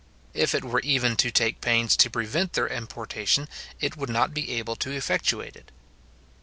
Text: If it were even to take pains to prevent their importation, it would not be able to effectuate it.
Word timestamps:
If 0.33 0.55
it 0.55 0.63
were 0.63 0.79
even 0.79 1.15
to 1.17 1.29
take 1.29 1.61
pains 1.61 1.95
to 1.97 2.09
prevent 2.09 2.53
their 2.53 2.67
importation, 2.67 3.47
it 3.79 3.95
would 3.97 4.09
not 4.09 4.33
be 4.33 4.49
able 4.53 4.75
to 4.77 4.89
effectuate 4.89 5.55
it. 5.55 5.69